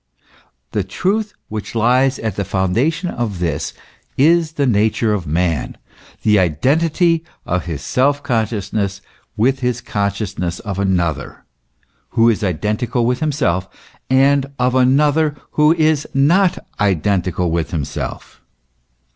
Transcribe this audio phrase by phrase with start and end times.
[0.71, 3.71] The truth which lies at the foundation of this
[4.17, 5.77] is the nature of man:
[6.23, 9.01] the identity of his self consciousness
[9.37, 11.45] with his consciousness of another
[12.17, 13.69] who is identical with himself,
[14.09, 18.41] and of another who is not identical with himself.